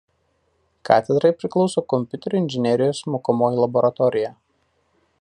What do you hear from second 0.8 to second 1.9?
Katedrai priklauso